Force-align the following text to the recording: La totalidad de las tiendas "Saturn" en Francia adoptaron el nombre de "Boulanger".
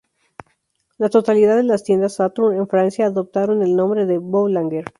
La 0.97 1.09
totalidad 1.09 1.55
de 1.57 1.61
las 1.61 1.83
tiendas 1.83 2.15
"Saturn" 2.15 2.57
en 2.57 2.67
Francia 2.67 3.05
adoptaron 3.05 3.61
el 3.61 3.75
nombre 3.75 4.07
de 4.07 4.17
"Boulanger". 4.17 4.85